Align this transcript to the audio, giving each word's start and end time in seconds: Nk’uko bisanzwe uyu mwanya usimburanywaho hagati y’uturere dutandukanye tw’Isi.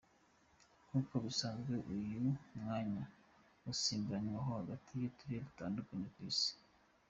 Nk’uko 0.87 1.13
bisanzwe 1.25 1.73
uyu 1.93 2.21
mwanya 2.59 3.03
usimburanywaho 3.71 4.49
hagati 4.59 4.89
y’uturere 4.99 5.43
dutandukanye 5.47 6.07
tw’Isi. 6.13 6.51